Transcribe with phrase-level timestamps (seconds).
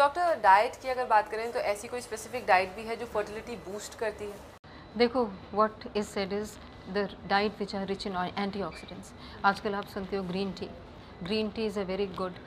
[0.00, 3.56] Doctor diet की अगर बात करें तो ऐसी कोई स्पेसिफिक डाइट भी है जो फर्टिलिटी
[3.64, 4.36] बूस्ट करती है?
[4.98, 6.52] देखो what is said is
[6.92, 9.12] the diet which are rich in antioxidants
[9.44, 10.68] आजकल आप सुनते हो green tea
[11.22, 12.38] green tea is a very good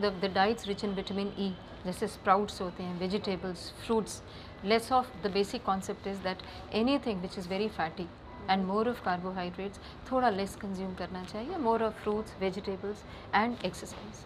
[0.00, 1.50] the diets rich in vitamin E
[1.84, 4.22] जैसे स्प्राउट्स होते हैं vegetables fruits
[4.64, 6.42] less of the basic concept is that
[7.06, 8.08] anything which is very fatty
[8.50, 9.80] and more of carbohydrates
[10.10, 14.24] थोड़ा less consume करना चाहिए more of fruits vegetables and exercise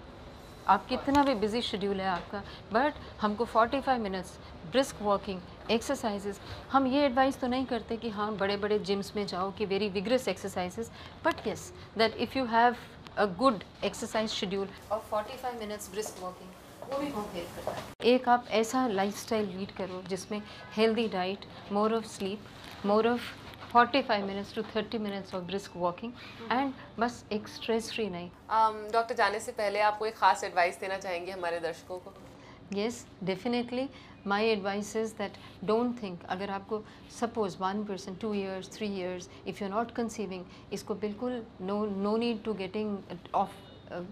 [0.69, 4.31] आप कितना भी busy schedule है आपका बट हमको 45 मिनट्स
[4.73, 6.41] ब्रिस्क वॉकिंग एक्सरसाइजेस
[6.73, 9.89] हम ये एडवाइस तो नहीं करते कि हाँ बड़े बड़े जिम्स में जाओ कि very
[9.89, 10.91] vigorous exercises
[11.25, 12.77] but yes that if you have
[13.19, 18.47] a good exercise schedule और 45 मिनट्स ब्रिस्क वॉकिंग वो भी करता है। एक आप
[18.59, 20.41] ऐसा लाइफस्टाइल लीड करो जिसमें
[20.77, 23.33] healthy diet more of sleep more of
[23.75, 26.13] 45 minutes to 30 minutes of brisk walking
[26.53, 28.31] and बस एक स्ट्रेस फ्री नहीं
[28.93, 32.15] डॉक्टर um, जाने से पहले आप कोई ख़ास एडवाइस देना चाहेंगे हमारे दर्शकों को
[32.71, 33.89] yes definitely
[34.25, 39.29] my advice is that don't think अगर आपको suppose one person two years three years
[39.47, 40.43] if you're not conceiving
[40.73, 42.97] इसको बिल्कुल no no need to getting
[43.35, 43.53] off
[43.91, 44.03] uh,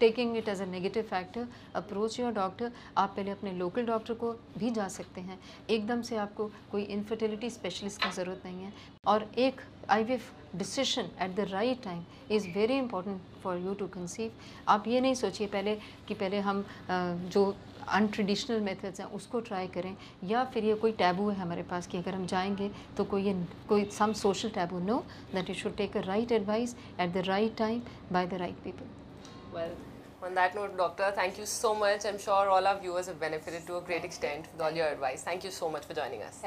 [0.00, 4.32] taking it as a negative factor approach your doctor आप पहले अपने local doctor को
[4.58, 5.38] भी जा सकते हैं।
[5.70, 8.72] एकदम से आपको कोई इनफर्टिलिटी स्पेशलिस्ट की ज़रूरत नहीं है।
[9.06, 9.60] और एक
[9.90, 14.32] I decision at the right time is very important for you to conceive
[14.68, 15.76] आप ये नहीं सोचिए पहले
[16.08, 17.54] कि पहले हम जो
[17.88, 21.98] अनट्रेडिशनल मेथड्स हैं, उसको ट्राई करें। या फिर ये कोई टैबू है हमारे पास कि
[21.98, 23.34] अगर हम जाएँगे तो कोई ये,
[23.68, 25.02] कोई some social taboo no
[25.34, 27.82] that you should take a right advice at the right time
[28.12, 29.03] by the right people
[29.54, 29.70] Well,
[30.20, 32.04] on that note, Doctor, thank you so much.
[32.04, 35.22] I'm sure all our viewers have benefited to a great extent with all your advice.
[35.22, 36.42] Thank you so much for joining us.